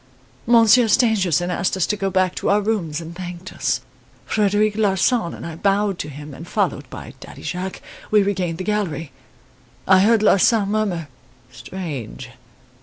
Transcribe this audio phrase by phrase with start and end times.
[0.47, 3.81] Monsieur Stangerson asked us to go back to our rooms and thanked us.
[4.25, 8.63] Frederic Larsan and I bowed to him and, followed by Daddy Jacques, we regained the
[8.63, 9.11] gallery.
[9.87, 11.07] I heard Larsan murmur:
[11.51, 12.31] 'Strange!